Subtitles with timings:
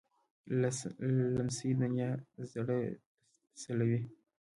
[1.37, 2.11] لمسی د نیا
[2.51, 2.77] زړه
[3.53, 4.01] تسلوي.